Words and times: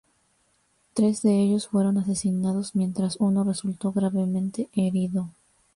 Tres 0.95 1.21
de 1.21 1.43
ellos 1.43 1.67
fueron 1.67 1.99
asesinados 1.99 2.73
mientras 2.75 3.17
uno 3.19 3.43
resultó 3.43 3.91
gravemente 3.91 4.67
herido. 4.73 5.29